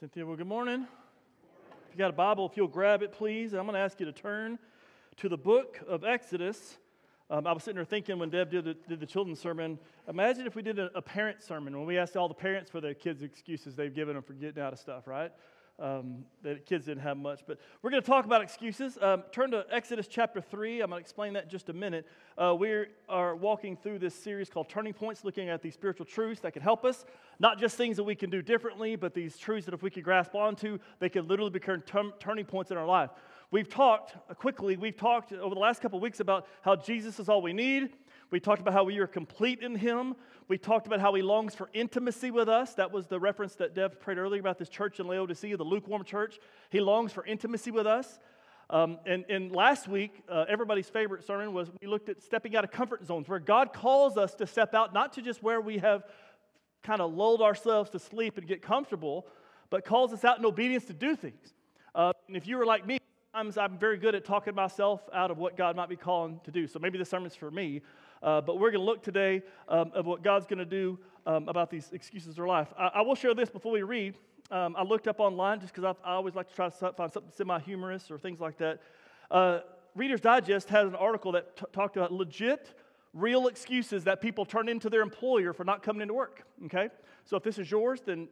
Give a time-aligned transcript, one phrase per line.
[0.00, 0.26] Cynthia.
[0.26, 0.88] Well, good morning.
[1.88, 3.52] If you got a Bible, if you'll grab it, please.
[3.52, 4.58] I'm going to ask you to turn
[5.18, 6.78] to the book of Exodus.
[7.30, 9.78] Um, I was sitting there thinking when Deb did the, did the children's sermon,
[10.08, 12.80] imagine if we did a, a parent sermon when we asked all the parents for
[12.80, 15.30] their kids' excuses they've given them for getting out of stuff, right?
[15.80, 17.40] Um, that kids didn't have much.
[17.48, 18.96] But we're going to talk about excuses.
[19.02, 20.80] Um, turn to Exodus chapter 3.
[20.80, 22.06] I'm going to explain that in just a minute.
[22.38, 26.40] Uh, we are walking through this series called Turning Points, looking at these spiritual truths
[26.42, 27.04] that can help us.
[27.40, 30.04] Not just things that we can do differently, but these truths that if we could
[30.04, 31.82] grasp onto, they could literally become
[32.20, 33.10] turning points in our life.
[33.50, 37.28] We've talked uh, quickly, we've talked over the last couple weeks about how Jesus is
[37.28, 37.90] all we need.
[38.34, 40.16] We talked about how we are complete in Him.
[40.48, 42.74] We talked about how He longs for intimacy with us.
[42.74, 46.02] That was the reference that Dev prayed earlier about this church in Laodicea, the lukewarm
[46.02, 46.40] church.
[46.68, 48.18] He longs for intimacy with us.
[48.70, 52.64] Um, and, and, last week, uh, everybody's favorite sermon was we looked at stepping out
[52.64, 55.78] of comfort zones, where God calls us to step out, not to just where we
[55.78, 56.02] have
[56.82, 59.28] kind of lulled ourselves to sleep and get comfortable,
[59.70, 61.54] but calls us out in obedience to do things.
[61.94, 62.98] Uh, and if you were like me,
[63.32, 66.50] sometimes I'm very good at talking myself out of what God might be calling to
[66.50, 66.66] do.
[66.66, 67.80] So maybe the sermon's for me.
[68.22, 71.48] Uh, but we're going to look today um, of what God's going to do um,
[71.48, 72.68] about these excuses of life.
[72.78, 74.14] I, I, will share this before we read.
[74.50, 77.12] Um, I looked up online just because I, I, always like to try to find
[77.12, 78.80] something semi humorous or things like that.
[79.30, 79.60] Uh,
[79.94, 82.78] Reader's Digest has an article that t- talked about legit,
[83.12, 86.44] real excuses that people turn into their employer for not coming into work.
[86.66, 86.88] Okay?
[87.24, 88.28] So if this is yours, then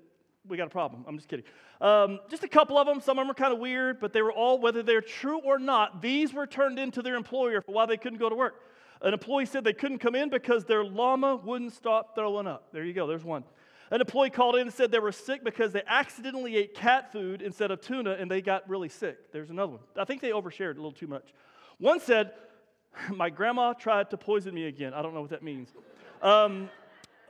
[0.49, 1.05] we got a problem.
[1.07, 1.45] I'm just kidding.
[1.81, 3.01] Um, just a couple of them.
[3.01, 5.59] Some of them are kind of weird, but they were all, whether they're true or
[5.59, 8.61] not, these were turned into their employer for why they couldn't go to work.
[9.03, 12.69] An employee said they couldn't come in because their llama wouldn't stop throwing up.
[12.73, 13.45] There you go, there's one.
[13.91, 17.43] An employee called in and said they were sick because they accidentally ate cat food
[17.43, 19.33] instead of tuna and they got really sick.
[19.33, 19.81] There's another one.
[19.99, 21.35] I think they overshared a little too much.
[21.79, 22.33] One said,
[23.15, 24.95] My grandma tried to poison me again.
[24.95, 25.75] I don't know what that means.
[26.23, 26.71] Um,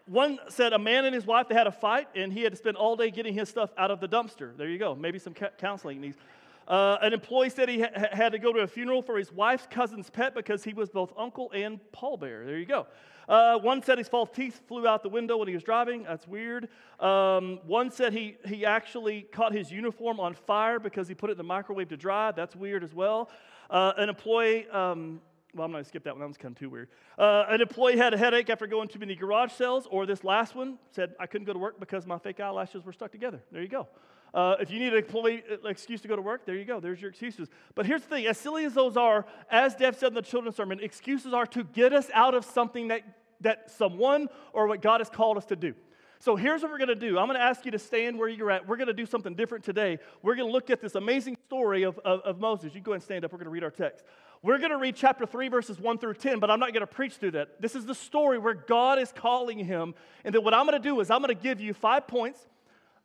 [0.06, 2.58] one said a man and his wife they had a fight and he had to
[2.58, 5.32] spend all day getting his stuff out of the dumpster there you go maybe some
[5.32, 6.16] counseling needs
[6.68, 9.66] uh, an employee said he ha- had to go to a funeral for his wife's
[9.70, 12.46] cousin's pet because he was both uncle and pallbearer.
[12.46, 12.86] There you go.
[13.28, 16.02] Uh, one said his false teeth flew out the window when he was driving.
[16.02, 16.68] That's weird.
[16.98, 21.32] Um, one said he, he actually caught his uniform on fire because he put it
[21.32, 22.32] in the microwave to dry.
[22.32, 23.30] That's weird as well.
[23.70, 25.20] Uh, an employee, um,
[25.54, 26.20] well, I'm going to skip that one.
[26.20, 26.88] That one's kind of too weird.
[27.16, 30.54] Uh, an employee had a headache after going too many garage sales, or this last
[30.54, 33.42] one said, I couldn't go to work because my fake eyelashes were stuck together.
[33.52, 33.86] There you go.
[34.34, 36.80] Uh, if you need an uh, excuse to go to work, there you go.
[36.80, 37.48] There's your excuses.
[37.74, 40.56] But here's the thing as silly as those are, as Deb said in the children's
[40.56, 43.02] sermon, excuses are to get us out of something that,
[43.42, 45.74] that someone or what God has called us to do.
[46.18, 47.18] So here's what we're going to do.
[47.18, 48.66] I'm going to ask you to stand where you're at.
[48.66, 49.98] We're going to do something different today.
[50.22, 52.74] We're going to look at this amazing story of, of, of Moses.
[52.74, 53.32] You go and stand up.
[53.32, 54.04] We're going to read our text.
[54.40, 56.86] We're going to read chapter 3, verses 1 through 10, but I'm not going to
[56.86, 57.60] preach through that.
[57.60, 59.94] This is the story where God is calling him.
[60.24, 62.46] And then what I'm going to do is I'm going to give you five points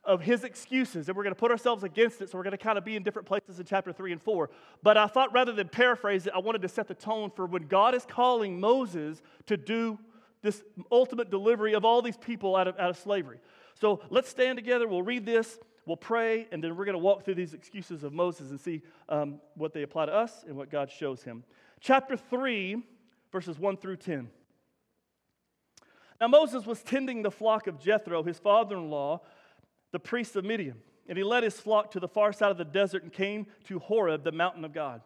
[0.07, 2.29] of his excuses, and we're going to put ourselves against it.
[2.29, 4.49] So we're going to kind of be in different places in chapter 3 and 4.
[4.81, 7.67] But I thought rather than paraphrase it, I wanted to set the tone for when
[7.67, 9.99] God is calling Moses to do
[10.41, 13.39] this ultimate delivery of all these people out of, out of slavery.
[13.75, 14.87] So let's stand together.
[14.87, 18.13] We'll read this, we'll pray, and then we're going to walk through these excuses of
[18.13, 21.43] Moses and see um, what they apply to us and what God shows him.
[21.81, 22.81] Chapter 3,
[23.31, 24.29] verses 1 through 10.
[26.21, 29.21] Now, Moses was tending the flock of Jethro, his father in law
[29.91, 30.77] the priest of Midian.
[31.07, 33.79] And he led his flock to the far side of the desert and came to
[33.79, 35.01] Horeb, the mountain of God.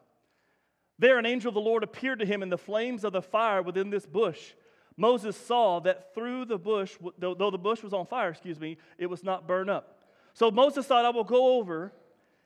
[0.97, 3.61] There, an angel of the Lord appeared to him in the flames of the fire
[3.61, 4.53] within this bush.
[4.97, 9.07] Moses saw that through the bush, though the bush was on fire, excuse me, it
[9.07, 9.99] was not burned up.
[10.33, 11.91] So Moses thought, I will go over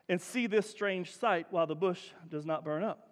[0.07, 3.09] and see this strange sight while the bush does not burn up.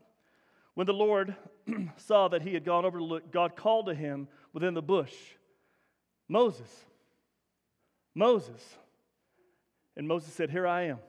[0.75, 1.35] When the Lord
[1.97, 5.13] saw that he had gone over to look, God called to him within the bush
[6.27, 6.69] Moses,
[8.15, 8.61] Moses.
[9.95, 10.99] And Moses said, Here I am.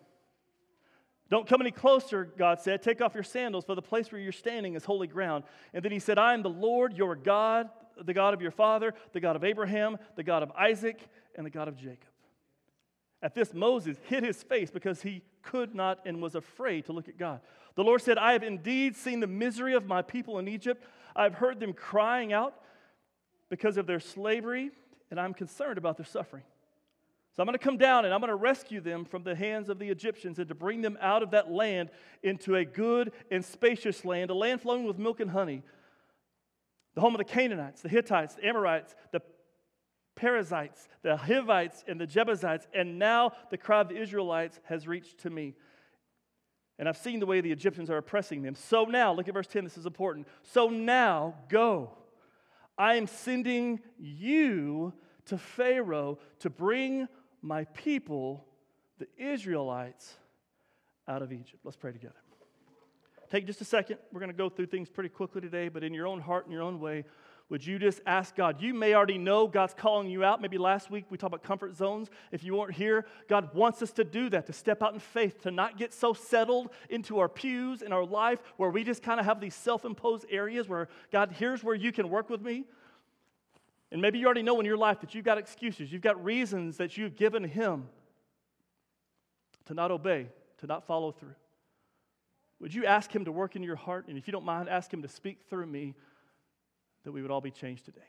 [1.30, 2.82] Don't come any closer, God said.
[2.82, 5.44] Take off your sandals, for the place where you're standing is holy ground.
[5.72, 8.94] And then he said, I am the Lord, your God, the God of your father,
[9.12, 11.00] the God of Abraham, the God of Isaac,
[11.36, 12.08] and the God of Jacob.
[13.22, 17.08] At this, Moses hid his face because he could not and was afraid to look
[17.08, 17.40] at God.
[17.74, 20.84] The Lord said, I have indeed seen the misery of my people in Egypt.
[21.16, 22.54] I've heard them crying out
[23.48, 24.70] because of their slavery,
[25.10, 26.44] and I'm concerned about their suffering.
[27.34, 29.68] So I'm going to come down and I'm going to rescue them from the hands
[29.68, 31.90] of the Egyptians and to bring them out of that land
[32.22, 35.62] into a good and spacious land, a land flowing with milk and honey.
[36.94, 39.20] The home of the Canaanites, the Hittites, the Amorites, the
[40.14, 42.68] Perizzites, the Hivites, and the Jebusites.
[42.72, 45.54] And now the cry of the Israelites has reached to me.
[46.78, 48.54] And I've seen the way the Egyptians are oppressing them.
[48.54, 50.28] So now, look at verse 10, this is important.
[50.42, 51.90] So now, go.
[52.78, 54.92] I am sending you
[55.26, 57.08] to Pharaoh to bring
[57.44, 58.42] my people,
[58.98, 60.14] the Israelites
[61.06, 61.58] out of Egypt.
[61.62, 62.14] Let's pray together.
[63.30, 63.98] Take just a second.
[64.12, 66.52] We're going to go through things pretty quickly today, but in your own heart in
[66.52, 67.04] your own way,
[67.50, 68.62] would you just ask God?
[68.62, 70.40] You may already know God's calling you out.
[70.40, 72.08] Maybe last week we talked about comfort zones.
[72.32, 75.42] If you weren't here, God wants us to do that, to step out in faith,
[75.42, 79.20] to not get so settled into our pews in our life where we just kind
[79.20, 82.64] of have these self imposed areas where, God, here's where you can work with me.
[83.92, 86.78] And maybe you already know in your life that you've got excuses, you've got reasons
[86.78, 87.88] that you've given Him
[89.66, 90.28] to not obey,
[90.58, 91.34] to not follow through.
[92.60, 94.08] Would you ask Him to work in your heart?
[94.08, 95.94] And if you don't mind, ask Him to speak through me
[97.04, 98.00] that we would all be changed today.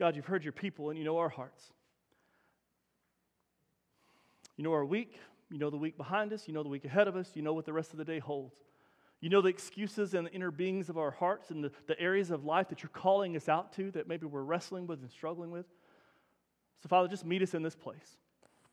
[0.00, 1.62] God, you've heard your people and you know our hearts.
[4.56, 5.20] You know our week,
[5.50, 7.52] you know the week behind us, you know the week ahead of us, you know
[7.52, 8.56] what the rest of the day holds.
[9.20, 12.30] You know the excuses and the inner beings of our hearts and the, the areas
[12.30, 15.50] of life that you're calling us out to that maybe we're wrestling with and struggling
[15.50, 15.66] with.
[16.82, 18.16] So, Father, just meet us in this place,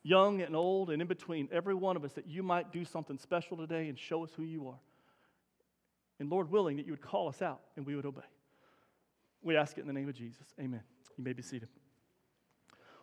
[0.03, 3.17] young and old and in between, every one of us, that you might do something
[3.17, 4.79] special today and show us who you are.
[6.21, 8.21] And Lord willing, that you would call us out and we would obey.
[9.41, 10.45] We ask it in the name of Jesus.
[10.57, 10.83] Amen.
[11.17, 11.69] You may be seated.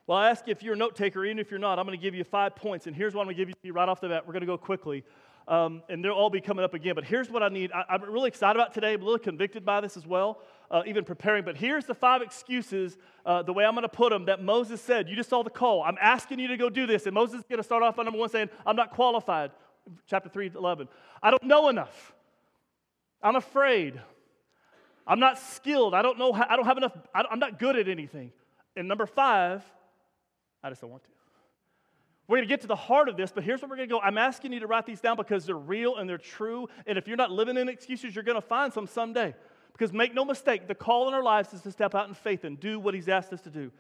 [0.07, 1.99] Well, I ask you if you're a note taker, even if you're not, I'm going
[1.99, 2.87] to give you five points.
[2.87, 4.27] And here's what I'm going to give you right off the bat.
[4.27, 5.05] We're going to go quickly
[5.47, 6.95] um, and they'll all be coming up again.
[6.95, 7.71] But here's what I need.
[7.73, 8.95] I, am really excited about today.
[8.95, 10.41] I'm a little convicted by this as well,
[10.71, 11.45] uh, even preparing.
[11.45, 12.97] But here's the five excuses,
[13.27, 15.09] uh, the way I'm going to put them, that Moses said.
[15.09, 15.83] You just saw the call.
[15.83, 17.07] I'm asking you to go do this.
[17.07, 19.51] And Moses is going to start off on number one saying, I'm not qualified.
[20.07, 20.89] Chapter 3, 11.
[21.23, 22.15] I don't know enough.
[23.23, 24.01] I'm afraid.
[25.07, 25.95] I'm not skilled.
[25.95, 26.33] I don't know.
[26.33, 26.97] How, I don't have enough.
[27.15, 28.33] I, I'm not good at anything.
[28.77, 29.63] And number five,
[30.63, 31.11] I just don't want to.
[32.27, 33.95] We're going to get to the heart of this, but here's what we're going to
[33.95, 34.01] go.
[34.01, 36.69] I'm asking you to write these down because they're real and they're true.
[36.87, 39.35] And if you're not living in excuses, you're going to find some someday.
[39.73, 42.45] Because make no mistake, the call in our lives is to step out in faith
[42.45, 43.71] and do what He's asked us to do.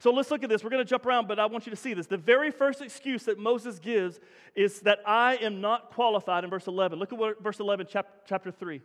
[0.00, 0.62] So let's look at this.
[0.62, 2.06] We're going to jump around, but I want you to see this.
[2.06, 4.20] The very first excuse that Moses gives
[4.54, 6.98] is that I am not qualified in verse 11.
[6.98, 8.80] Look at what verse 11, chapter, chapter 3.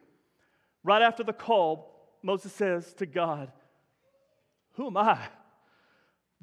[0.84, 1.90] Right after the call,
[2.22, 3.52] Moses says to God,
[4.74, 5.20] Who am I?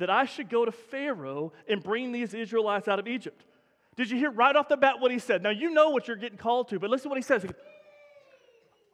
[0.01, 3.45] that I should go to Pharaoh and bring these Israelites out of Egypt.
[3.97, 5.43] Did you hear right off the bat what he said?
[5.43, 7.45] Now, you know what you're getting called to, but listen to what he says.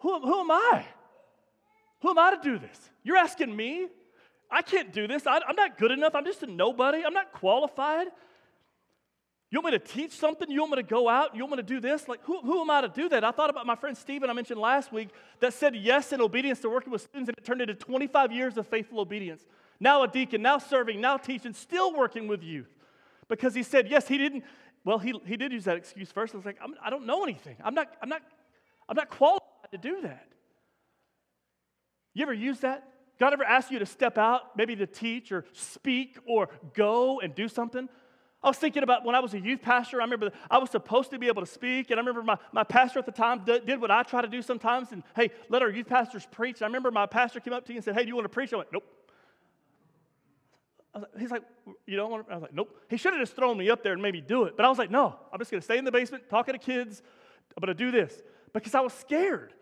[0.01, 0.85] Who, who am I?
[2.03, 2.91] Who am I to do this?
[3.05, 3.87] You're asking me?
[4.51, 5.27] I can't do this.
[5.27, 6.15] I, I'm not good enough.
[6.15, 7.05] I'm just a nobody.
[7.05, 8.09] I'm not qualified.
[9.57, 10.51] You want me to teach something?
[10.51, 11.35] You want me to go out?
[11.35, 12.09] You want me to do this?
[12.09, 13.25] Like, who, who am I to do that?
[13.25, 15.09] I thought about my friend Stephen, I mentioned last week,
[15.41, 18.59] that said yes in obedience to working with students, and it turned into 25 years
[18.59, 19.47] of faithful obedience
[19.81, 22.69] now a deacon, now serving, now teaching, still working with youth.
[23.29, 24.45] Because he said, yes, he didn't,
[24.85, 26.35] well, he, he did use that excuse first.
[26.35, 27.57] I was like, I'm, I do not know anything.
[27.65, 28.21] I'm not, I'm, not,
[28.91, 30.29] I'm not qualified to do that.
[32.13, 32.87] You ever use that?
[33.19, 37.35] God ever asked you to step out, maybe to teach or speak or go and
[37.35, 37.89] do something?
[38.43, 40.01] I was thinking about when I was a youth pastor.
[40.01, 42.65] I remember I was supposed to be able to speak, and I remember my, my
[42.65, 45.63] pastor at the time did, did what I try to do sometimes, and hey, let
[45.63, 46.63] our youth pastors preach.
[46.63, 48.31] I remember my pastor came up to me and said, Hey, do you want to
[48.31, 48.53] preach?
[48.53, 48.85] I went, Nope
[51.19, 51.43] he's like,
[51.87, 52.33] you don't want to?
[52.33, 52.75] I was like, nope.
[52.89, 54.57] He should have just thrown me up there and made me do it.
[54.57, 56.59] But I was like, no, I'm just going to stay in the basement, talking to
[56.59, 57.03] kids.
[57.57, 58.23] I'm going to do this
[58.53, 59.53] because I was scared.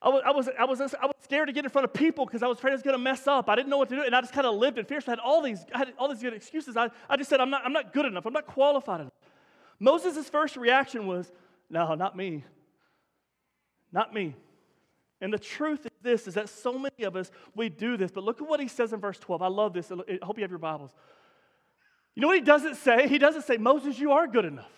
[0.00, 2.24] I was, I was, I was, I was scared to get in front of people
[2.24, 3.48] because I was afraid I was going to mess up.
[3.48, 4.02] I didn't know what to do.
[4.02, 5.00] And I just kind of lived in fear.
[5.00, 6.76] So I had all these, I had all these good excuses.
[6.76, 8.24] I, I just said, I'm not, I'm not good enough.
[8.24, 9.12] I'm not qualified enough.
[9.80, 11.30] Moses' first reaction was,
[11.68, 12.44] no, not me.
[13.92, 14.36] Not me.
[15.20, 18.12] And the truth is this is that so many of us, we do this.
[18.12, 19.42] But look at what he says in verse 12.
[19.42, 19.90] I love this.
[19.90, 20.92] I hope you have your Bibles.
[22.14, 23.08] You know what he doesn't say?
[23.08, 24.70] He doesn't say, Moses, you are good enough.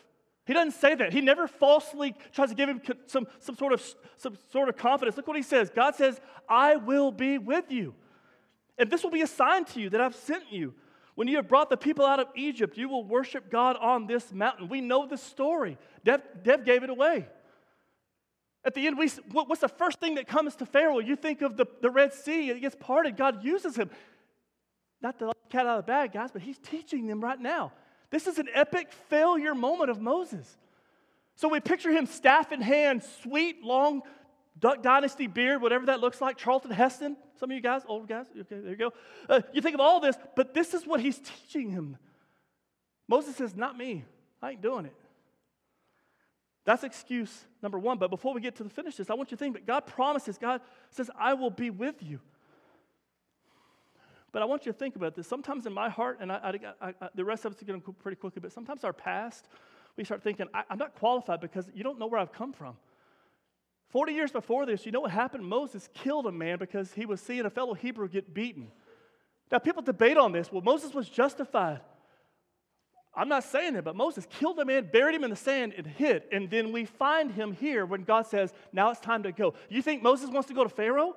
[0.47, 1.13] He doesn't say that.
[1.13, 5.17] He never falsely tries to give him some, some, sort of, some sort of confidence.
[5.17, 7.95] Look what he says God says, I will be with you.
[8.79, 10.75] And this will be a sign to you that I've sent you.
[11.15, 14.33] When you have brought the people out of Egypt, you will worship God on this
[14.33, 14.69] mountain.
[14.69, 15.77] We know the story.
[16.03, 17.29] Dev, Dev gave it away.
[18.65, 20.99] At the end, we, what's the first thing that comes to Pharaoh?
[20.99, 23.91] You think of the, the Red Sea, it gets parted, God uses him.
[25.03, 27.73] Not the cat out of the bag, guys, but he's teaching them right now.
[28.11, 30.57] This is an epic failure moment of Moses.
[31.37, 34.03] So we picture him staff in hand, sweet, long
[34.59, 37.17] Duck Dynasty beard, whatever that looks like, Charlton Heston.
[37.39, 38.93] Some of you guys, old guys, okay, there you go.
[39.29, 41.97] Uh, you think of all this, but this is what he's teaching him.
[43.09, 44.05] Moses says, Not me.
[44.43, 44.95] I ain't doing it.
[46.65, 47.99] That's excuse number one.
[47.99, 49.87] But before we get to the finish this, I want you to think that God
[49.87, 52.21] promises, God says, I will be with you.
[54.33, 55.27] But I want you to think about this.
[55.27, 57.93] Sometimes in my heart, and I, I, I, the rest of us are going to
[57.95, 59.49] pretty quickly, but sometimes our past,
[59.97, 62.77] we start thinking, I'm not qualified because you don't know where I've come from.
[63.89, 65.45] 40 years before this, you know what happened?
[65.45, 68.71] Moses killed a man because he was seeing a fellow Hebrew get beaten.
[69.51, 70.53] Now, people debate on this.
[70.53, 71.81] Well, Moses was justified.
[73.13, 75.85] I'm not saying that, but Moses killed a man, buried him in the sand, and
[75.85, 76.23] hid.
[76.31, 79.55] And then we find him here when God says, Now it's time to go.
[79.69, 81.17] You think Moses wants to go to Pharaoh?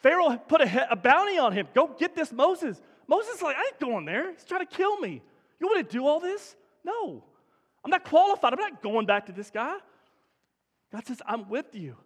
[0.00, 1.66] Pharaoh put a, a bounty on him.
[1.74, 2.80] Go get this Moses.
[3.06, 4.32] Moses is like, I ain't going there.
[4.32, 5.22] He's trying to kill me.
[5.60, 6.56] You want me to do all this?
[6.84, 7.24] No.
[7.84, 8.52] I'm not qualified.
[8.52, 9.76] I'm not going back to this guy.
[10.92, 11.96] God says, I'm with you.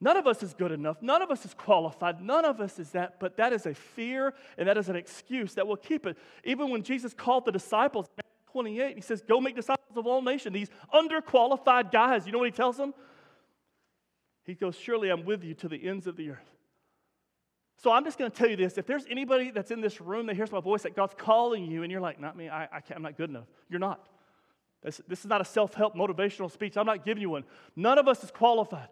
[0.00, 1.02] None of us is good enough.
[1.02, 2.22] None of us is qualified.
[2.22, 5.54] None of us is that, but that is a fear and that is an excuse
[5.54, 6.16] that will keep it.
[6.44, 8.08] Even when Jesus called the disciples,
[8.52, 10.54] 28, he says, Go make disciples of all nations.
[10.54, 12.94] These underqualified guys, you know what he tells them?
[14.44, 16.50] He goes, Surely I'm with you to the ends of the earth.
[17.82, 18.76] So I'm just going to tell you this.
[18.76, 21.82] If there's anybody that's in this room that hears my voice that God's calling you
[21.82, 24.06] and you're like, Not me, I, I am not good enough, you're not.
[24.82, 26.76] This, this is not a self help motivational speech.
[26.76, 27.44] I'm not giving you one.
[27.76, 28.88] None of us is qualified.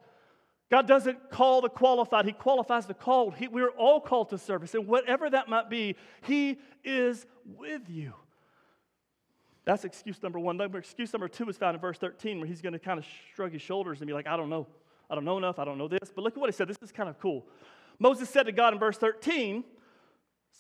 [0.71, 3.35] God doesn't call the qualified, He qualifies the called.
[3.35, 8.15] He, we're all called to service, and whatever that might be, He is with you.
[9.67, 10.59] That's excuse number one.
[10.59, 13.05] Excuse number two is found in verse 13, where he's going to kind of
[13.35, 14.67] shrug his shoulders and be like, I don't know.
[15.11, 15.59] I don't know enough.
[15.59, 16.11] I don't know this.
[16.15, 16.69] But look at what he said.
[16.69, 17.45] This is kind of cool.
[17.99, 19.65] Moses said to God in verse 13,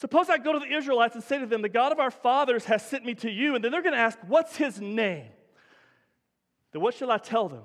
[0.01, 2.65] Suppose I go to the Israelites and say to them, The God of our fathers
[2.67, 3.55] has sent me to you.
[3.55, 5.27] And then they're going to ask, What's his name?
[6.73, 7.63] Then what shall I tell them?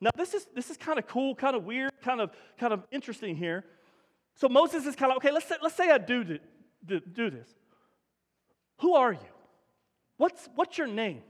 [0.00, 2.82] Now, this is, this is kind of cool, kind of weird, kind of, kind of
[2.90, 3.64] interesting here.
[4.34, 6.38] So Moses is kind of, okay, let's say, let's say I do,
[6.84, 7.48] do, do this.
[8.80, 9.18] Who are you?
[10.16, 11.22] What's, what's your name?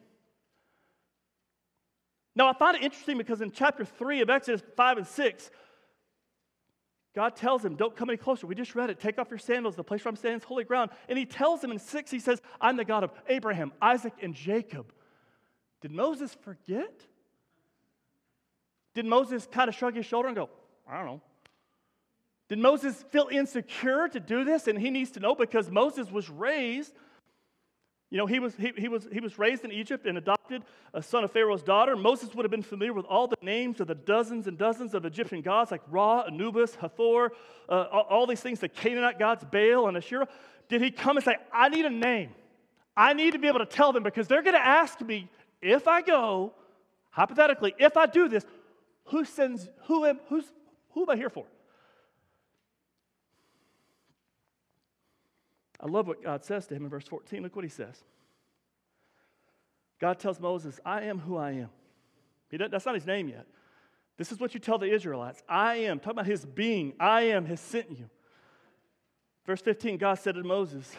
[2.34, 5.50] Now, I find it interesting because in chapter 3 of Exodus 5 and 6,
[7.14, 8.46] God tells him, Don't come any closer.
[8.46, 8.98] We just read it.
[8.98, 9.76] Take off your sandals.
[9.76, 10.90] The place where I'm standing is holy ground.
[11.08, 14.34] And he tells him in 6, he says, I'm the God of Abraham, Isaac, and
[14.34, 14.92] Jacob.
[15.82, 17.06] Did Moses forget?
[18.94, 20.48] Did Moses kind of shrug his shoulder and go,
[20.88, 21.20] I don't know?
[22.48, 24.68] Did Moses feel insecure to do this?
[24.68, 26.94] And he needs to know because Moses was raised,
[28.12, 31.02] you know, he was, he, he was, he was raised in Egypt and adopted a
[31.02, 31.96] son of Pharaoh's daughter.
[31.96, 35.06] Moses would have been familiar with all the names of the dozens and dozens of
[35.06, 37.32] Egyptian gods like Ra, Anubis, Hathor,
[37.70, 40.28] uh, all, all these things, the Canaanite gods, Baal and Asherah.
[40.68, 42.32] Did he come and say, I need a name?
[42.94, 45.30] I need to be able to tell them because they're going to ask me
[45.62, 46.52] if I go,
[47.12, 48.44] hypothetically, if I do this,
[49.04, 50.44] who sends, who am, who's,
[50.90, 51.46] who am I here for?
[55.82, 57.42] I love what God says to him in verse 14.
[57.42, 58.04] Look what he says.
[60.00, 61.70] God tells Moses, I am who I am.
[62.50, 63.46] that's not his name yet.
[64.16, 65.98] This is what you tell the Israelites I am.
[65.98, 66.92] Talk about his being.
[67.00, 68.08] I am has sent you.
[69.46, 70.94] Verse 15, God said to Moses,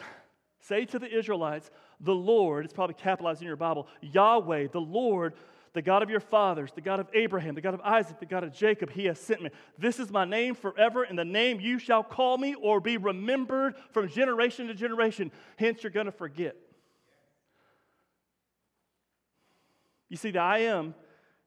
[0.60, 5.34] Say to the Israelites, the Lord, it's probably capitalized in your Bible, Yahweh, the Lord,
[5.74, 8.44] the God of your fathers, the God of Abraham, the God of Isaac, the God
[8.44, 9.50] of Jacob, he has sent me.
[9.76, 13.74] This is my name forever, and the name you shall call me or be remembered
[13.90, 15.32] from generation to generation.
[15.56, 16.56] Hence, you're going to forget.
[20.08, 20.94] You see, the I am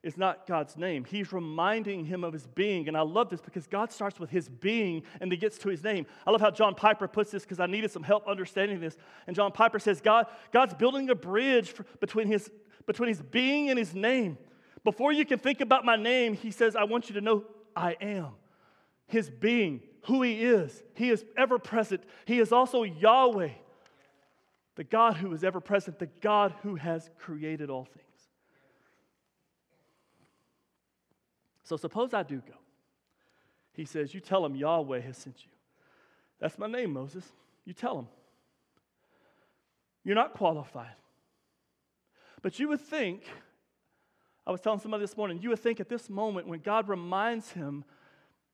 [0.03, 1.05] is not God's name.
[1.05, 2.87] He's reminding him of his being.
[2.87, 5.83] And I love this because God starts with his being and then gets to his
[5.83, 6.05] name.
[6.25, 8.97] I love how John Piper puts this because I needed some help understanding this.
[9.25, 12.49] And John Piper says, God, God's building a bridge for, between his
[12.87, 14.39] between his being and his name.
[14.83, 17.43] Before you can think about my name, he says, I want you to know
[17.75, 18.29] I am.
[19.05, 20.81] His being, who he is.
[20.95, 22.01] He is ever present.
[22.25, 23.51] He is also Yahweh,
[24.75, 28.03] the God who is ever present, the God who has created all things.
[31.63, 32.55] So suppose I do go.
[33.73, 35.51] He says, You tell him Yahweh has sent you.
[36.39, 37.25] That's my name, Moses.
[37.65, 38.07] You tell him.
[40.05, 40.95] You're not qualified.
[42.47, 43.23] But you would think,
[44.45, 47.51] I was telling somebody this morning, you would think at this moment when God reminds
[47.51, 47.83] him,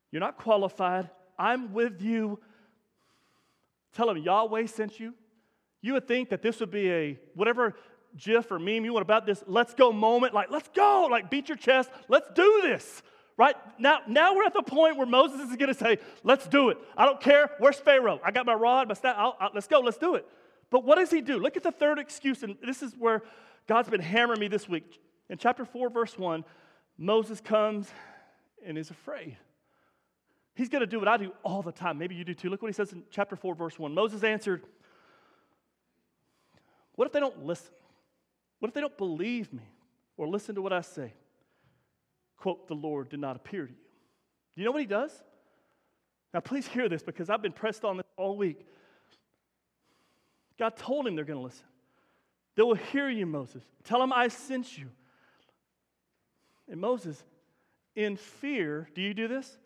[0.10, 2.40] You're not qualified, I'm with you,
[3.94, 5.14] tell him Yahweh sent you.
[5.82, 7.76] You would think that this would be a whatever
[8.18, 11.48] gif or meme you want about this let's go moment, like let's go, like beat
[11.48, 13.04] your chest, let's do this.
[13.38, 16.70] Right now, now we're at the point where Moses is going to say, "Let's do
[16.70, 16.80] it.
[16.98, 17.52] I don't care.
[17.60, 18.20] Where's Pharaoh?
[18.26, 19.18] I got my rod, my staff.
[19.20, 19.82] I'll, I'll, let's go.
[19.82, 20.26] Let's do it."
[20.72, 21.38] But what does he do?
[21.38, 23.22] Look at the third excuse, and this is where
[23.68, 25.00] God's been hammering me this week.
[25.30, 26.44] In chapter 4, verse 1,
[26.98, 27.90] Moses comes
[28.66, 29.38] and is afraid.
[30.56, 31.98] He's going to do what I do all the time.
[31.98, 32.50] Maybe you do too.
[32.50, 33.94] Look what he says in chapter 4, verse 1.
[33.94, 34.64] Moses answered,
[36.96, 37.74] What if they don't listen?
[38.60, 39.64] What if they don't believe me
[40.16, 41.14] or listen to what I say?
[42.38, 43.78] Quote, the Lord did not appear to you.
[44.56, 45.12] Do you know what he does?
[46.34, 48.66] Now, please hear this because I've been pressed on this all week.
[50.58, 51.66] God told him they're going to listen.
[52.56, 53.64] They will hear you, Moses.
[53.84, 54.88] Tell them I sent you.
[56.70, 57.24] And Moses,
[57.96, 59.58] in fear, do you do this?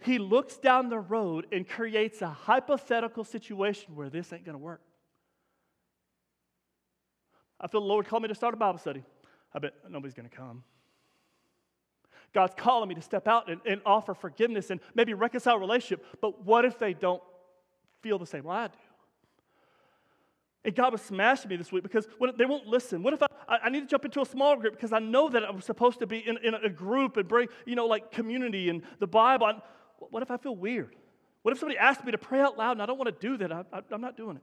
[0.00, 4.62] He looks down the road and creates a hypothetical situation where this ain't going to
[4.62, 4.80] work.
[7.60, 9.02] I feel the Lord called me to start a Bible study.
[9.52, 10.62] I bet nobody's going to come.
[12.32, 16.04] God's calling me to step out and, and offer forgiveness and maybe reconcile a relationship.
[16.20, 17.22] But what if they don't
[18.02, 18.74] feel the same way I do?
[20.68, 22.06] And God was smashing me this week because
[22.36, 23.02] they won't listen.
[23.02, 25.42] What if I, I need to jump into a small group because I know that
[25.42, 28.82] I'm supposed to be in, in a group and bring, you know, like community and
[28.98, 29.62] the Bible.
[29.98, 30.94] What if I feel weird?
[31.40, 33.38] What if somebody asks me to pray out loud and I don't want to do
[33.38, 33.50] that?
[33.50, 34.42] I, I, I'm not doing it.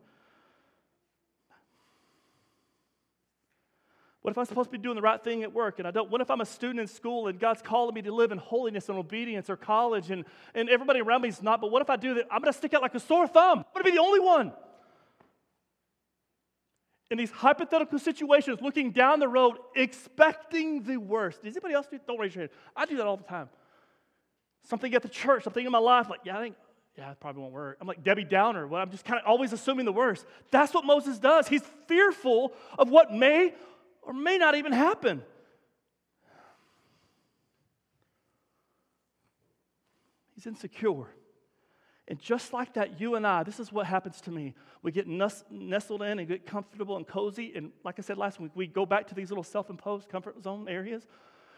[4.24, 6.10] What if I'm supposed to be doing the right thing at work and I don't?
[6.10, 8.90] What if I'm a student in school and God's calling me to live in holiness
[8.90, 11.62] and obedience or college and, and everybody around me is not?
[11.62, 12.26] But what if I do that?
[12.32, 13.60] I'm going to stick out like a sore thumb.
[13.60, 14.52] I'm going to be the only one.
[17.12, 21.44] In these hypothetical situations, looking down the road, expecting the worst.
[21.44, 22.00] Does anybody else do?
[22.08, 22.52] Don't raise your hand.
[22.76, 23.50] I do that all the time.
[24.64, 26.56] Something at the church, something in my life, like, yeah, I think,
[26.98, 27.78] yeah, it probably won't work.
[27.80, 28.66] I'm like Debbie Downer.
[28.66, 30.26] Well, I'm just kind of always assuming the worst.
[30.50, 31.48] That's what Moses does.
[31.48, 33.54] He's fearful of what may
[34.02, 35.22] or may not even happen.
[40.34, 41.06] He's insecure.
[42.08, 44.54] And just like that, you and I, this is what happens to me.
[44.84, 47.54] We get nestled in and get comfortable and cozy.
[47.56, 50.44] And like I said last week, we go back to these little self imposed comfort
[50.44, 51.08] zone areas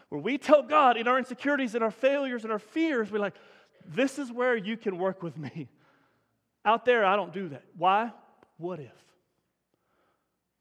[0.08, 3.34] where we tell God in our insecurities and our failures and our fears, we're like,
[3.86, 5.68] this is where you can work with me.
[6.64, 7.64] Out there, I don't do that.
[7.76, 8.10] Why?
[8.56, 8.92] What if?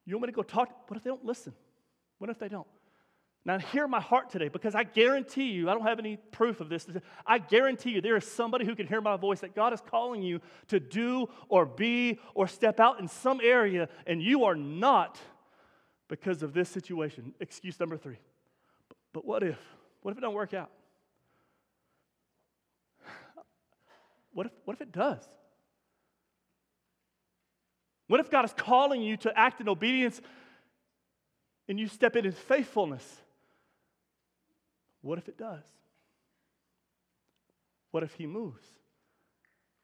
[0.06, 0.70] You want me to go talk?
[0.90, 1.54] What if they don't listen?
[2.18, 2.68] What if they don't?
[3.48, 6.68] Now, hear my heart today because I guarantee you, I don't have any proof of
[6.68, 6.86] this.
[7.26, 10.22] I guarantee you, there is somebody who can hear my voice that God is calling
[10.22, 15.18] you to do or be or step out in some area, and you are not
[16.10, 17.34] because of this situation.
[17.40, 18.18] Excuse number three.
[19.14, 19.58] But what if?
[20.02, 20.70] What if it don't work out?
[24.34, 25.24] What if, what if it does?
[28.08, 30.20] What if God is calling you to act in obedience
[31.70, 33.22] and you step in in faithfulness?
[35.08, 35.64] What if it does?
[37.92, 38.68] What if He moves?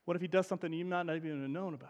[0.03, 1.89] What if He does something you might not even have known about?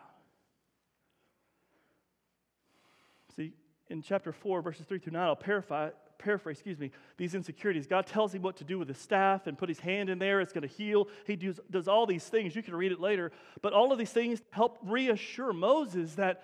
[3.35, 3.53] See,
[3.89, 7.87] in chapter 4, verses 3 through 9, I'll paraphrase, paraphrase, excuse me, these insecurities.
[7.87, 10.39] God tells him what to do with his staff and put his hand in there.
[10.39, 11.07] It's going to heal.
[11.25, 12.55] He does, does all these things.
[12.55, 13.31] You can read it later.
[13.63, 16.43] But all of these things help reassure Moses that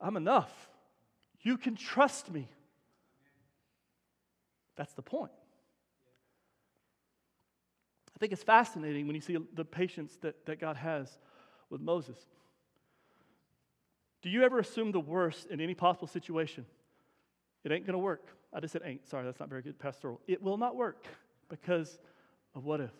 [0.00, 0.52] I'm enough.
[1.42, 2.48] You can trust me.
[4.74, 5.30] That's the point.
[8.22, 11.18] Think it's fascinating when you see the patience that, that God has
[11.70, 12.16] with Moses.
[14.22, 16.64] Do you ever assume the worst in any possible situation?
[17.64, 18.28] It ain't going to work.
[18.52, 19.08] I just said ain't.
[19.08, 20.20] Sorry, that's not very good pastoral.
[20.28, 21.04] It will not work
[21.48, 21.98] because
[22.54, 22.92] of what if.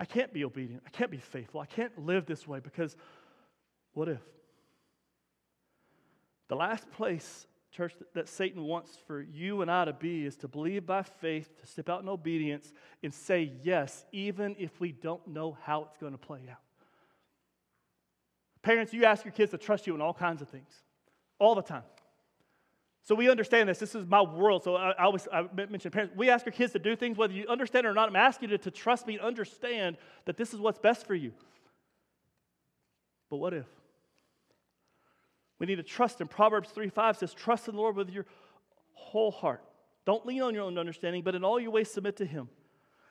[0.00, 0.82] I can't be obedient.
[0.84, 1.60] I can't be faithful.
[1.60, 2.96] I can't live this way because
[3.92, 4.22] what if?
[6.48, 10.48] The last place, church, that, Satan wants for you and I to be is to
[10.48, 15.26] believe by faith, to step out in obedience, and say yes, even if we don't
[15.28, 16.58] know how it's going to play out.
[18.62, 20.70] Parents, you ask your kids to trust you in all kinds of things,
[21.38, 21.84] all the time.
[23.02, 23.78] So we understand this.
[23.78, 24.62] This is my world.
[24.62, 26.14] So I, I always I mention parents.
[26.14, 28.08] We ask our kids to do things, whether you understand it or not.
[28.08, 31.14] I'm asking you to, to trust me, and understand that this is what's best for
[31.14, 31.32] you.
[33.30, 33.66] But what if?
[35.60, 36.20] We need to trust.
[36.20, 38.26] And Proverbs 3 5 says, Trust in the Lord with your
[38.94, 39.62] whole heart.
[40.04, 42.48] Don't lean on your own understanding, but in all your ways submit to Him.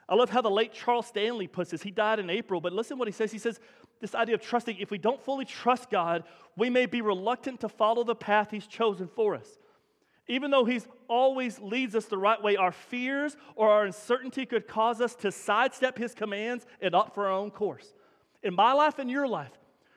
[0.09, 1.83] I love how the late Charles Stanley puts this.
[1.83, 3.31] He died in April, but listen what he says.
[3.31, 3.59] He says,
[4.01, 6.23] This idea of trusting, if we don't fully trust God,
[6.57, 9.47] we may be reluctant to follow the path He's chosen for us.
[10.27, 14.67] Even though He's always leads us the right way, our fears or our uncertainty could
[14.67, 17.93] cause us to sidestep His commands and opt for our own course.
[18.41, 19.51] In my life and your life,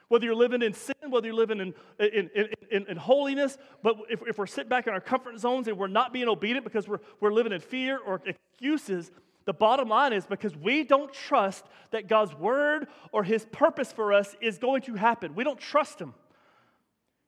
[0.09, 2.31] whether you're living in sin, whether you're living in, in,
[2.71, 5.89] in, in, holiness, but if, if we're sitting back in our comfort zones and we're
[5.89, 9.11] not being obedient because we're, we're living in fear or excuses,
[9.45, 14.13] the bottom line is because we don't trust that God's word or his purpose for
[14.13, 15.35] us is going to happen.
[15.35, 16.15] We don't trust him.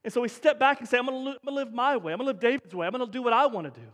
[0.05, 2.13] And so we step back and say, I'm going to live my way.
[2.13, 2.87] I'm going to live David's way.
[2.87, 3.87] I'm going to do what I want to do.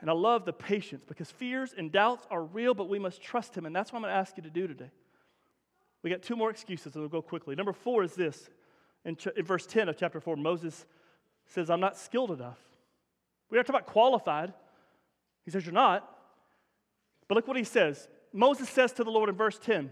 [0.00, 3.56] And I love the patience because fears and doubts are real, but we must trust
[3.56, 3.66] him.
[3.66, 4.90] And that's what I'm going to ask you to do today.
[6.04, 7.56] We got two more excuses, and we'll go quickly.
[7.56, 8.50] Number four is this.
[9.06, 10.84] In, ch- in verse 10 of chapter 4, Moses
[11.46, 12.58] says, I'm not skilled enough.
[13.50, 14.52] We are talking about qualified.
[15.46, 16.08] He says, You're not.
[17.26, 18.06] But look what he says.
[18.34, 19.90] Moses says to the Lord in verse 10,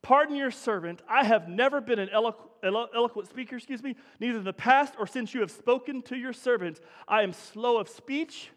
[0.00, 1.02] Pardon your servant.
[1.06, 5.06] I have never been an elo- eloquent speaker, excuse me, neither in the past or
[5.06, 6.80] since you have spoken to your servant.
[7.06, 8.48] I am slow of speech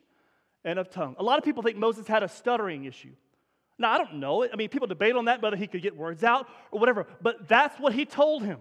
[0.63, 1.17] and of tongue.
[1.19, 3.12] A lot of people think Moses had a stuttering issue.
[3.77, 4.47] Now, I don't know.
[4.51, 7.47] I mean, people debate on that, whether he could get words out or whatever, but
[7.47, 8.59] that's what he told him.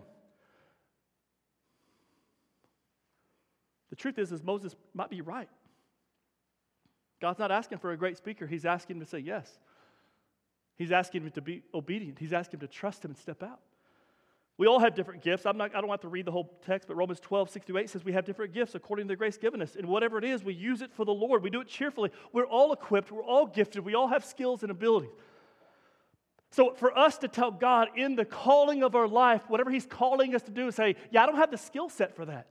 [3.90, 5.48] The truth is, is Moses might be right.
[7.20, 9.50] God's not asking for a great speaker, he's asking him to say yes.
[10.76, 12.18] He's asking him to be obedient.
[12.18, 13.60] He's asking him to trust him and step out.
[14.56, 15.46] We all have different gifts.
[15.46, 17.78] I'm not, I don't have to read the whole text, but Romans 12, 6 to
[17.78, 19.74] 8 says we have different gifts according to the grace given us.
[19.74, 21.42] And whatever it is, we use it for the Lord.
[21.42, 22.10] We do it cheerfully.
[22.32, 23.10] We're all equipped.
[23.10, 23.84] We're all gifted.
[23.84, 25.10] We all have skills and abilities.
[26.52, 30.36] So for us to tell God in the calling of our life, whatever He's calling
[30.36, 32.46] us to do, say, yeah, I don't have the skill set for that.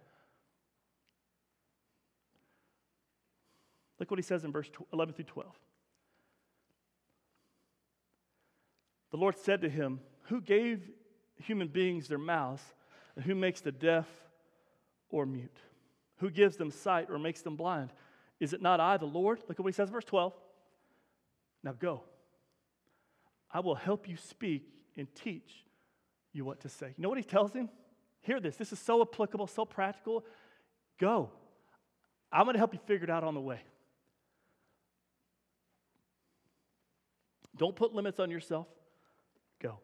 [3.98, 5.48] Look what He says in verse 11 through 12.
[9.12, 10.90] The Lord said to him, Who gave
[11.38, 12.64] human beings their mouths,
[13.16, 14.08] and who makes the deaf
[15.10, 15.58] or mute?
[16.18, 17.92] Who gives them sight or makes them blind?
[18.40, 19.40] Is it not I, the Lord?
[19.48, 20.34] Look at what he says, verse 12.
[21.64, 22.02] Now go.
[23.52, 24.68] I will help you speak
[24.98, 25.66] and teach
[26.34, 26.88] you what to say.
[26.98, 27.70] You know what he tells him?
[28.22, 28.56] Hear this.
[28.56, 30.26] This is so applicable, so practical.
[31.00, 31.30] Go.
[32.32, 33.60] I'm going to help you figure it out on the way.
[37.56, 38.68] Don't put limits on yourself.
[39.62, 39.78] Go.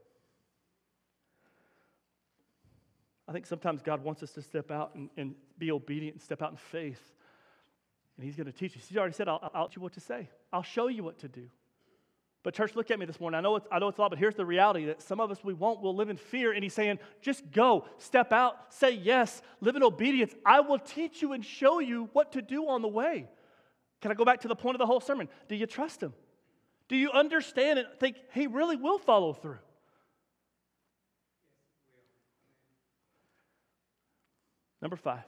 [3.29, 6.41] I think sometimes God wants us to step out and, and be obedient and step
[6.41, 7.13] out in faith.
[8.17, 8.87] And He's going to teach us.
[8.89, 11.27] He's already said, I'll, I'll teach you what to say, I'll show you what to
[11.27, 11.47] do.
[12.41, 13.37] But, church, look at me this morning.
[13.37, 15.29] I know, it's, I know it's a lot, but here's the reality that some of
[15.29, 15.81] us, we won't.
[15.81, 16.53] We'll live in fear.
[16.53, 20.33] And He's saying, just go, step out, say yes, live in obedience.
[20.43, 23.29] I will teach you and show you what to do on the way.
[24.01, 25.29] Can I go back to the point of the whole sermon?
[25.47, 26.13] Do you trust Him?
[26.87, 29.59] Do you understand and think He really will follow through?
[34.81, 35.23] Number five.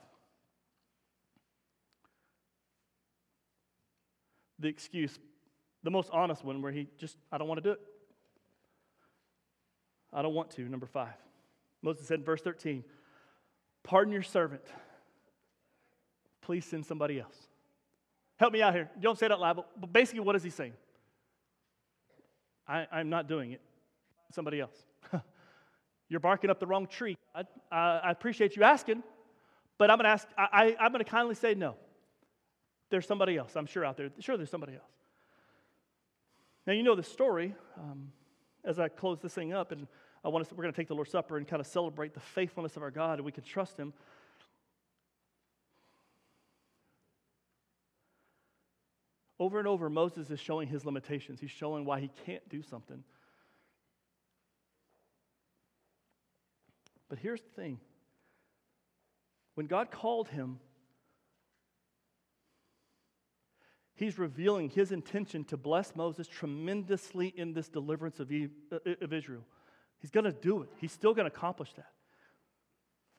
[4.60, 5.18] The excuse,
[5.84, 7.80] the most honest one, where he just, I don't want to do it.
[10.14, 10.62] I don't want to.
[10.68, 11.14] Number five.
[11.82, 12.84] Moses said in verse 13,
[13.84, 14.62] Pardon your servant.
[16.42, 17.36] Please send somebody else.
[18.38, 18.90] Help me out here.
[19.00, 20.74] Don't say that loud, but basically, what is he saying?
[22.68, 23.62] I, am not doing it.
[24.32, 24.76] Somebody else.
[26.10, 27.18] You're barking up the wrong tree.
[27.36, 29.04] I, I, I appreciate you asking,
[29.82, 31.74] but I'm going to ask, I, I, am going to kindly say no.
[32.92, 34.12] There's somebody else, I'm sure, out there.
[34.20, 34.92] Sure, there's somebody else.
[36.68, 37.56] Now, you know the story.
[37.80, 38.12] Um,
[38.64, 39.88] as I close this thing up, and
[40.24, 42.20] I want us, we're going to take the Lord's Supper and kind of celebrate the
[42.20, 43.92] faithfulness of our God, and we can trust Him.
[49.40, 51.40] Over and over, Moses is showing his limitations.
[51.40, 53.04] He's showing why he can't do something.
[57.10, 57.80] But here's the thing
[59.56, 60.60] when God called him,
[63.96, 68.78] he's revealing his intention to bless Moses tremendously in this deliverance of, uh,
[69.12, 69.46] Israel.
[70.00, 71.92] He's going to do it, he's still going to accomplish that.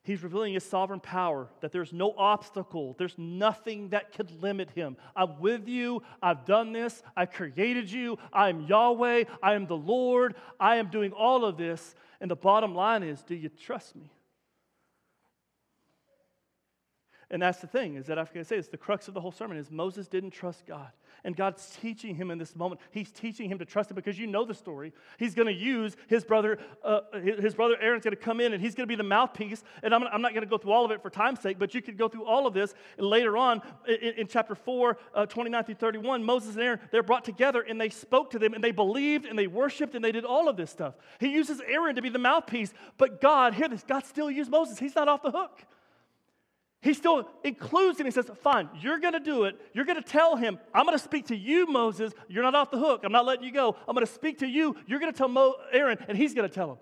[0.05, 4.97] He's revealing his sovereign power, that there's no obstacle, there's nothing that could limit him.
[5.15, 9.77] I'm with you, I've done this, I created you, I am Yahweh, I am the
[9.77, 11.95] Lord, I am doing all of this.
[12.21, 14.11] And the bottom line is do you trust me?
[17.33, 19.21] And that's the thing, is that I forget to say this, the crux of the
[19.21, 20.89] whole sermon is Moses didn't trust God.
[21.25, 22.81] And God's teaching him in this moment.
[22.91, 24.93] He's teaching him to trust him because you know the story.
[25.19, 28.61] He's going to use his brother, uh, his brother Aaron's going to come in and
[28.61, 29.65] he's going to be the mouthpiece.
[29.83, 31.75] And I'm, I'm not going to go through all of it for time's sake, but
[31.75, 32.75] you could go through all of this.
[32.99, 37.25] Later on, in, in chapter 4, uh, 29 through 31, Moses and Aaron, they're brought
[37.25, 40.27] together and they spoke to them and they believed and they worshiped and they did
[40.27, 40.97] all of this stuff.
[41.19, 44.79] He uses Aaron to be the mouthpiece, but God, hear this, God still used Moses.
[44.79, 45.65] He's not off the hook.
[46.83, 48.07] He still includes him.
[48.07, 49.55] He says, Fine, you're going to do it.
[49.73, 52.13] You're going to tell him, I'm going to speak to you, Moses.
[52.29, 53.03] You're not off the hook.
[53.05, 53.77] I'm not letting you go.
[53.87, 54.75] I'm going to speak to you.
[54.89, 56.79] You're going to tell Mo- Aaron, and he's going to tell him.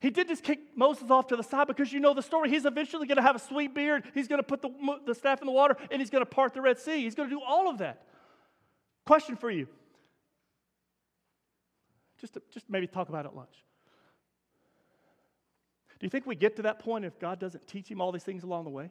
[0.00, 2.48] He did just kick Moses off to the side because you know the story.
[2.48, 4.04] He's eventually going to have a sweet beard.
[4.14, 4.70] He's going to put the,
[5.04, 7.02] the staff in the water, and he's going to part the Red Sea.
[7.02, 8.06] He's going to do all of that.
[9.04, 9.66] Question for you.
[12.20, 13.64] Just, to, just maybe talk about it at lunch.
[16.02, 18.24] Do you think we get to that point if God doesn't teach him all these
[18.24, 18.90] things along the way?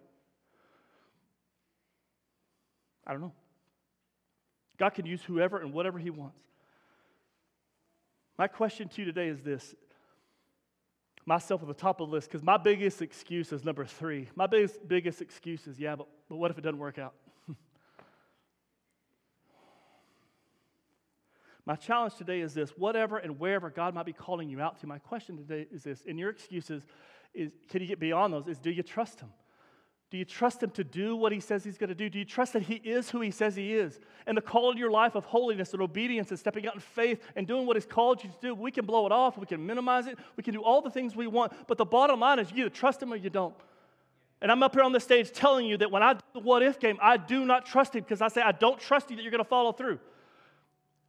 [3.06, 3.34] I don't know.
[4.78, 6.40] God can use whoever and whatever he wants.
[8.38, 9.76] My question to you today is this
[11.26, 14.30] myself at the top of the list, because my biggest excuse is number three.
[14.34, 17.14] My biggest, biggest excuse is, yeah, but, but what if it doesn't work out?
[21.66, 24.88] My challenge today is this whatever and wherever God might be calling you out to,
[24.88, 26.04] my question today is this.
[26.08, 26.84] And your excuses
[27.34, 28.48] is can you get beyond those?
[28.48, 29.30] Is do you trust Him?
[30.10, 32.10] Do you trust Him to do what He says He's going to do?
[32.10, 34.00] Do you trust that He is who He says He is?
[34.26, 37.22] And the call in your life of holiness and obedience and stepping out in faith
[37.36, 39.66] and doing what He's called you to do, we can blow it off, we can
[39.66, 41.54] minimize it, we can do all the things we want.
[41.68, 43.56] But the bottom line is you either trust Him or you don't.
[44.42, 46.64] And I'm up here on the stage telling you that when I do the what
[46.64, 49.22] if game, I do not trust Him because I say, I don't trust you that
[49.22, 50.00] you're going to follow through.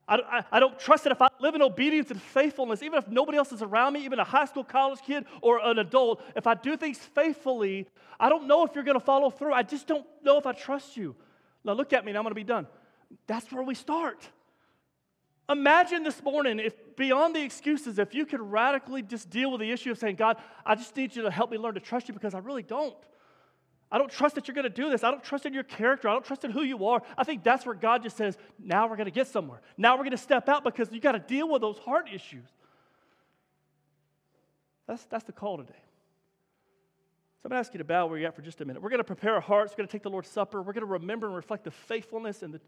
[0.08, 3.06] I, I, I, don't trust that if I live in obedience and faithfulness, even if
[3.08, 6.46] nobody else is around me, even a high school, college kid, or an adult, if
[6.46, 7.86] I do things faithfully,
[8.18, 9.52] I don't know if you're going to follow through.
[9.52, 11.14] I just don't know if I trust you.
[11.64, 12.66] Now, look at me, and I'm going to be done.
[13.26, 14.28] That's where we start.
[15.48, 19.70] Imagine this morning, if beyond the excuses, if you could radically just deal with the
[19.70, 22.14] issue of saying, God, I just need you to help me learn to trust you
[22.14, 22.96] because I really don't.
[23.92, 25.04] I don't trust that you're going to do this.
[25.04, 26.08] I don't trust in your character.
[26.08, 27.02] I don't trust in who you are.
[27.16, 29.60] I think that's where God just says, now we're going to get somewhere.
[29.76, 32.48] Now we're going to step out because you got to deal with those heart issues.
[34.86, 35.74] That's, that's the call today.
[37.42, 38.80] So I'm going to ask you to bow where you're at for just a minute.
[38.82, 39.72] We're going to prepare our hearts.
[39.72, 40.62] We're going to take the Lord's Supper.
[40.62, 42.60] We're going to remember and reflect the faithfulness and the,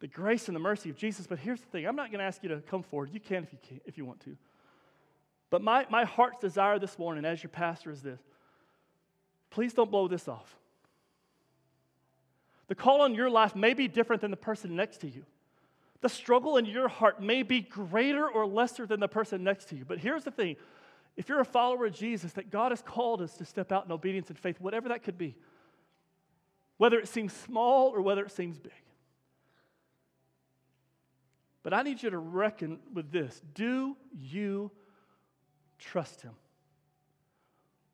[0.00, 1.28] the grace and the mercy of Jesus.
[1.28, 3.10] But here's the thing I'm not going to ask you to come forward.
[3.12, 4.36] You can if you, can, if you want to.
[5.50, 8.20] But my, my heart's desire this morning as your pastor is this
[9.60, 10.56] Please don't blow this off.
[12.68, 15.26] The call on your life may be different than the person next to you.
[16.00, 19.76] The struggle in your heart may be greater or lesser than the person next to
[19.76, 19.84] you.
[19.84, 20.56] But here's the thing
[21.14, 23.92] if you're a follower of Jesus, that God has called us to step out in
[23.92, 25.36] obedience and faith, whatever that could be,
[26.78, 28.72] whether it seems small or whether it seems big.
[31.62, 34.70] But I need you to reckon with this do you
[35.78, 36.32] trust Him?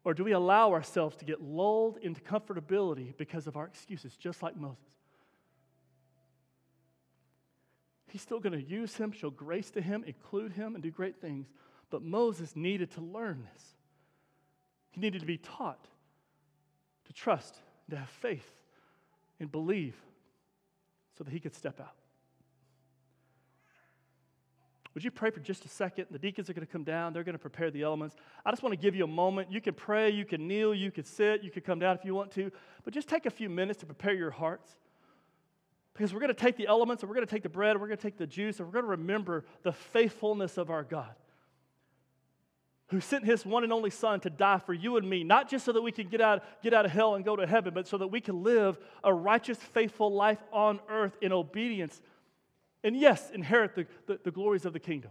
[0.07, 4.41] Or do we allow ourselves to get lulled into comfortability because of our excuses, just
[4.41, 4.79] like Moses?
[8.07, 11.21] He's still going to use him, show grace to him, include him, and do great
[11.21, 11.49] things.
[11.91, 13.65] But Moses needed to learn this.
[14.93, 15.85] He needed to be taught
[17.07, 17.57] to trust,
[17.91, 18.49] to have faith,
[19.41, 19.97] and believe
[21.19, 21.97] so that he could step out.
[24.97, 26.07] Would you pray for just a second?
[26.11, 27.13] The deacons are going to come down.
[27.13, 28.17] They're going to prepare the elements.
[28.47, 29.53] I just want to give you a moment.
[29.53, 32.15] You can pray, you can kneel, you can sit, you can come down if you
[32.15, 32.51] want to,
[32.83, 34.75] but just take a few minutes to prepare your hearts.
[35.93, 37.81] Because we're going to take the elements and we're going to take the bread, and
[37.83, 40.83] we're going to take the juice, and we're going to remember the faithfulness of our
[40.83, 41.15] God
[42.89, 45.67] who sent his one and only son to die for you and me, not just
[45.67, 47.87] so that we can get out, get out of hell and go to heaven, but
[47.87, 52.01] so that we can live a righteous, faithful life on earth in obedience
[52.87, 55.11] and yes, inherit the, the, the glories of the kingdom.